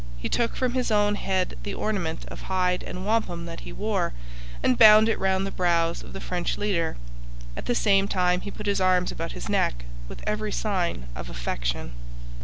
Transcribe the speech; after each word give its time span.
He 0.17 0.29
took 0.29 0.55
from 0.55 0.73
his 0.73 0.89
own 0.89 1.13
head 1.13 1.59
the 1.61 1.75
ornament 1.75 2.25
of 2.29 2.41
hide 2.49 2.81
and 2.81 3.05
wampum 3.05 3.45
that 3.45 3.59
he 3.59 3.71
wore 3.71 4.13
and 4.63 4.75
bound 4.75 5.07
it 5.07 5.19
round 5.19 5.45
the 5.45 5.51
brows 5.51 6.01
of 6.01 6.13
the 6.13 6.19
French 6.19 6.57
leader. 6.57 6.97
At 7.55 7.67
the 7.67 7.75
same 7.75 8.07
time 8.07 8.41
he 8.41 8.49
put 8.49 8.65
his 8.65 8.81
arms 8.81 9.11
about 9.11 9.33
his 9.33 9.47
neck 9.47 9.85
with 10.07 10.23
every 10.25 10.51
sign 10.51 11.05
of 11.15 11.29
affection. 11.29 11.93